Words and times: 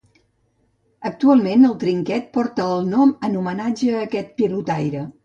Actualment, 1.09 1.67
el 1.69 1.75
trinquet 1.83 2.31
porta 2.37 2.65
el 2.79 2.87
nom 2.95 3.13
en 3.29 3.37
homenatge 3.43 3.93
a 3.99 4.01
aquest 4.07 4.33
pilotaire. 4.41 5.05